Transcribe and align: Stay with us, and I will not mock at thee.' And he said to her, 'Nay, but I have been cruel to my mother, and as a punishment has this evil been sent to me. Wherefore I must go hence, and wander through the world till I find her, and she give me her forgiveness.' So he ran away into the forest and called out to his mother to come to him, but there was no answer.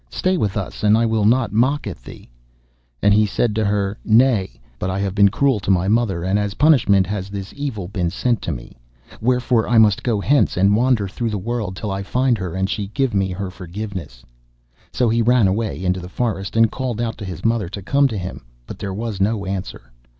Stay 0.09 0.35
with 0.35 0.57
us, 0.57 0.81
and 0.83 0.97
I 0.97 1.05
will 1.05 1.25
not 1.25 1.53
mock 1.53 1.85
at 1.85 2.01
thee.' 2.01 2.27
And 3.03 3.13
he 3.13 3.27
said 3.27 3.53
to 3.53 3.63
her, 3.65 3.99
'Nay, 4.03 4.59
but 4.79 4.89
I 4.89 4.97
have 4.97 5.13
been 5.13 5.29
cruel 5.29 5.59
to 5.59 5.69
my 5.69 5.87
mother, 5.87 6.23
and 6.23 6.39
as 6.39 6.53
a 6.53 6.55
punishment 6.55 7.05
has 7.05 7.29
this 7.29 7.53
evil 7.55 7.87
been 7.87 8.09
sent 8.09 8.41
to 8.41 8.51
me. 8.51 8.75
Wherefore 9.21 9.69
I 9.69 9.77
must 9.77 10.01
go 10.01 10.19
hence, 10.19 10.57
and 10.57 10.75
wander 10.75 11.07
through 11.07 11.29
the 11.29 11.37
world 11.37 11.75
till 11.75 11.91
I 11.91 12.01
find 12.01 12.39
her, 12.39 12.55
and 12.55 12.67
she 12.67 12.87
give 12.87 13.13
me 13.13 13.29
her 13.29 13.51
forgiveness.' 13.51 14.23
So 14.91 15.07
he 15.07 15.21
ran 15.21 15.47
away 15.47 15.85
into 15.85 15.99
the 15.99 16.09
forest 16.09 16.55
and 16.57 16.71
called 16.71 16.99
out 16.99 17.15
to 17.19 17.25
his 17.25 17.45
mother 17.45 17.69
to 17.69 17.83
come 17.83 18.07
to 18.07 18.17
him, 18.17 18.43
but 18.65 18.79
there 18.79 18.95
was 18.95 19.21
no 19.21 19.45
answer. 19.45 19.91